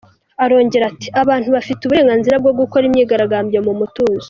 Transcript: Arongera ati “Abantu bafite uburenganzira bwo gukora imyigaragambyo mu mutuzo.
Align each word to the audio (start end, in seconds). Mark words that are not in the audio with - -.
Arongera 0.43 0.83
ati 0.91 1.07
“Abantu 1.21 1.47
bafite 1.55 1.81
uburenganzira 1.83 2.35
bwo 2.41 2.51
gukora 2.59 2.83
imyigaragambyo 2.89 3.59
mu 3.67 3.73
mutuzo. 3.81 4.19